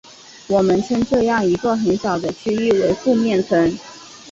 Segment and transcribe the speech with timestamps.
[0.47, 3.71] 我们称这样一个很小的区域为附面层。